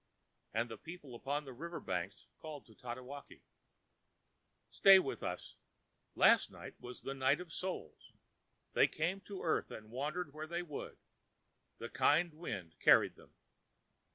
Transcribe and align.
And 0.51 0.67
the 0.67 0.79
people 0.79 1.13
upon 1.13 1.45
the 1.45 1.53
river 1.53 1.79
banks 1.79 2.25
called 2.39 2.65
to 2.65 2.73
Tatewaki: 2.73 3.43
ãStay 4.73 4.99
with 4.99 5.21
us. 5.21 5.57
Last 6.15 6.49
night 6.49 6.73
was 6.81 7.03
the 7.03 7.13
Night 7.13 7.39
of 7.39 7.53
Souls. 7.53 8.11
They 8.73 8.87
came 8.87 9.21
to 9.21 9.43
earth 9.43 9.69
and 9.69 9.91
wandered 9.91 10.33
where 10.33 10.47
they 10.47 10.63
would, 10.63 10.97
the 11.77 11.87
kind 11.87 12.33
wind 12.33 12.79
carried 12.79 13.13
them. 13.15 13.35